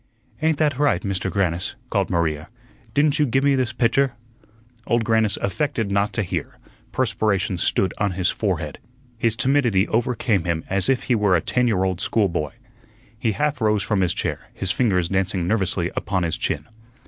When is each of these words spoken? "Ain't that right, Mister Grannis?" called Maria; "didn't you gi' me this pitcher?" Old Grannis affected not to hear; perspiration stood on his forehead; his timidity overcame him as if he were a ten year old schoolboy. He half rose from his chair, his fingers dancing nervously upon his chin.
"Ain't 0.41 0.57
that 0.57 0.79
right, 0.79 1.03
Mister 1.03 1.29
Grannis?" 1.29 1.75
called 1.91 2.09
Maria; 2.09 2.49
"didn't 2.95 3.19
you 3.19 3.27
gi' 3.27 3.41
me 3.41 3.53
this 3.53 3.71
pitcher?" 3.71 4.13
Old 4.87 5.03
Grannis 5.05 5.37
affected 5.37 5.91
not 5.91 6.11
to 6.13 6.23
hear; 6.23 6.57
perspiration 6.91 7.59
stood 7.59 7.93
on 7.99 8.13
his 8.13 8.31
forehead; 8.31 8.79
his 9.19 9.35
timidity 9.35 9.87
overcame 9.89 10.43
him 10.45 10.63
as 10.71 10.89
if 10.89 11.03
he 11.03 11.13
were 11.13 11.35
a 11.35 11.39
ten 11.41 11.67
year 11.67 11.83
old 11.83 12.01
schoolboy. 12.01 12.53
He 13.19 13.33
half 13.33 13.61
rose 13.61 13.83
from 13.83 14.01
his 14.01 14.15
chair, 14.15 14.47
his 14.55 14.71
fingers 14.71 15.09
dancing 15.09 15.45
nervously 15.47 15.91
upon 15.95 16.23
his 16.23 16.35
chin. 16.35 16.65